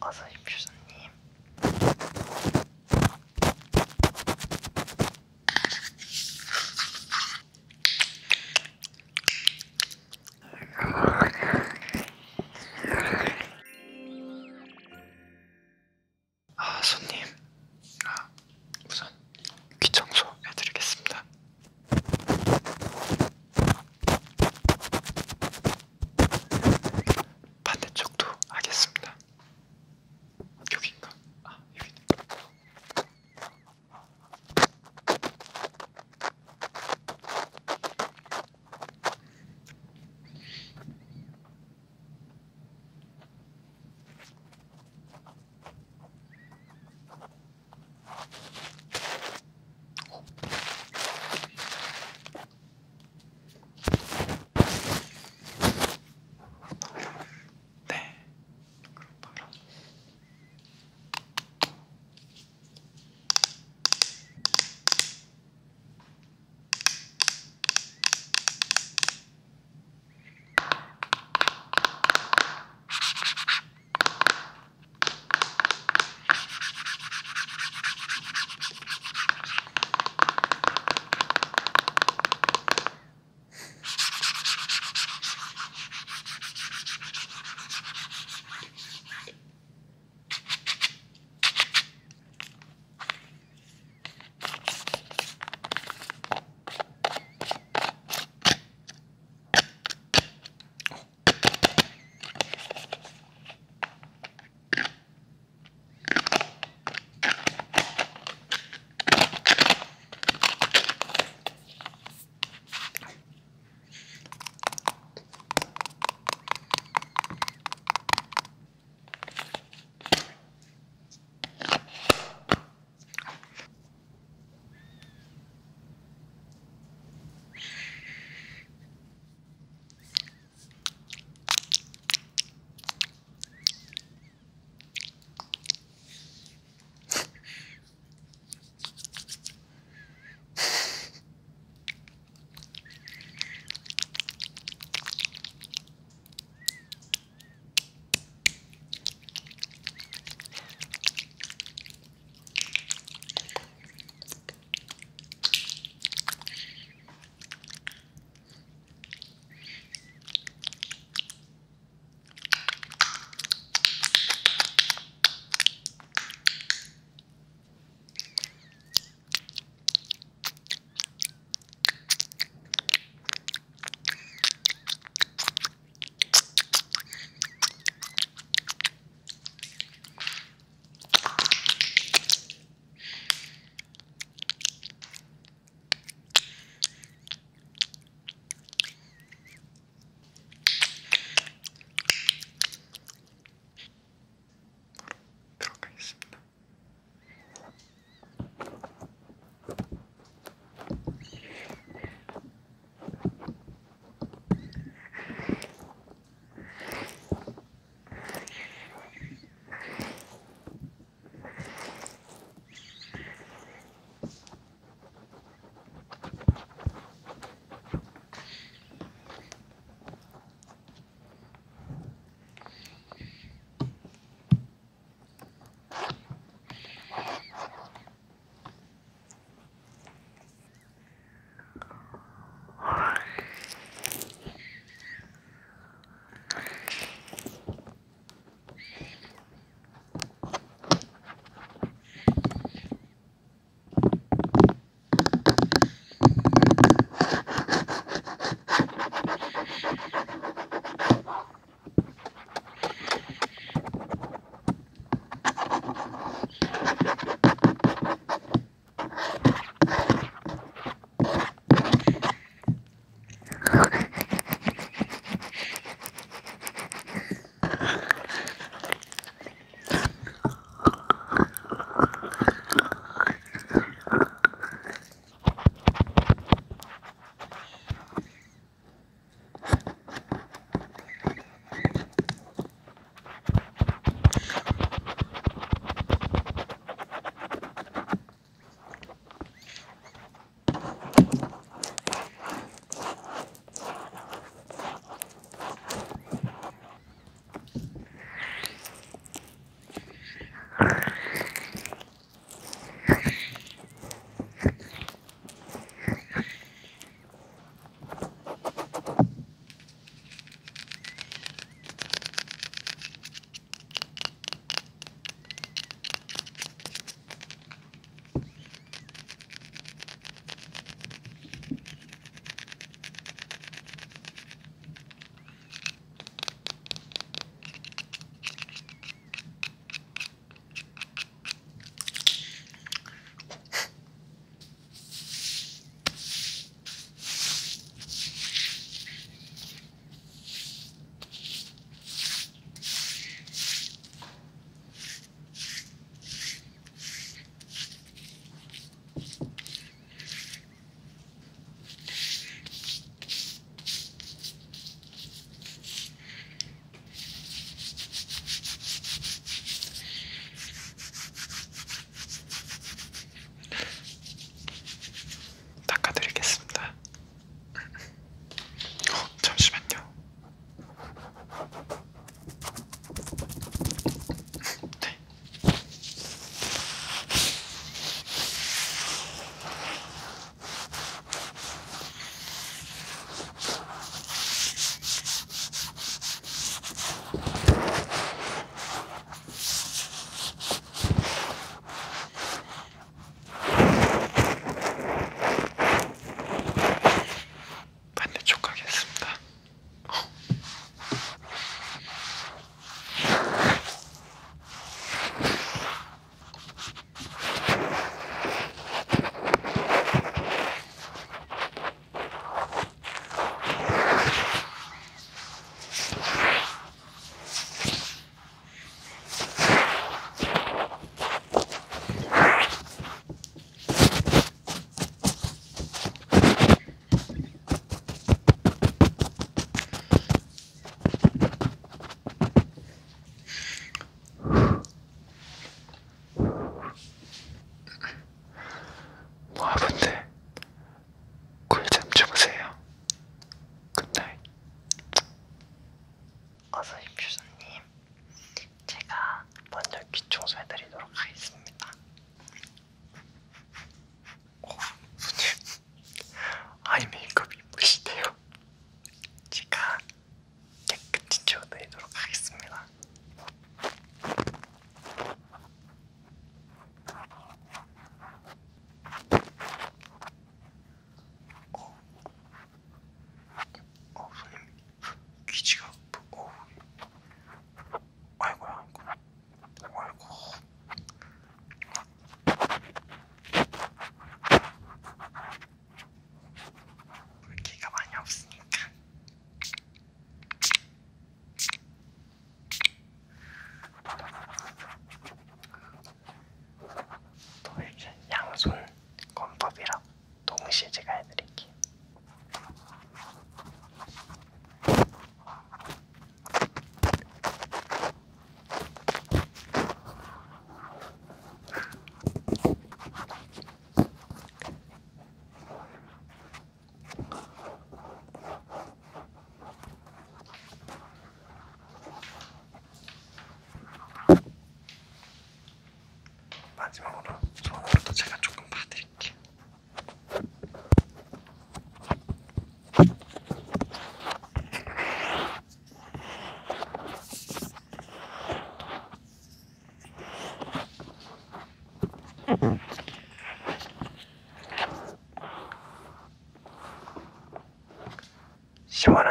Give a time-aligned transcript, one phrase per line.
[0.00, 0.77] Also, ich bin schon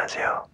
[0.07, 0.46] Casio.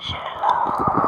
[0.00, 1.07] 谢了